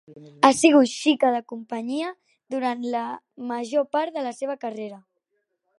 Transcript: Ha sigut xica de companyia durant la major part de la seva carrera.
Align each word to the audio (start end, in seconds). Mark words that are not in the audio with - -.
Ha 0.47 0.49
sigut 0.59 0.89
xica 0.93 1.29
de 1.35 1.41
companyia 1.51 2.09
durant 2.55 2.83
la 2.95 3.05
major 3.53 3.87
part 3.97 4.19
de 4.19 4.27
la 4.31 4.35
seva 4.41 4.59
carrera. 4.67 5.01